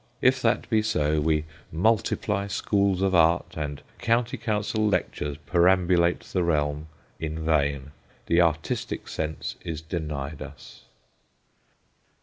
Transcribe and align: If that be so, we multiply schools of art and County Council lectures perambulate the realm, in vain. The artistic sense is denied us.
If 0.19 0.41
that 0.41 0.67
be 0.67 0.81
so, 0.81 1.19
we 1.21 1.45
multiply 1.71 2.47
schools 2.47 3.03
of 3.03 3.13
art 3.13 3.53
and 3.55 3.83
County 3.99 4.35
Council 4.35 4.87
lectures 4.87 5.37
perambulate 5.45 6.21
the 6.21 6.41
realm, 6.41 6.87
in 7.19 7.45
vain. 7.45 7.91
The 8.25 8.41
artistic 8.41 9.07
sense 9.07 9.57
is 9.63 9.79
denied 9.79 10.41
us. 10.41 10.85